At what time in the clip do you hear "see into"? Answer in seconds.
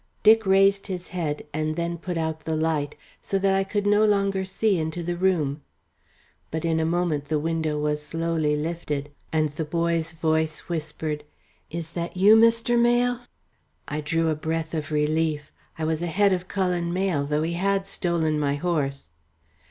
4.45-5.03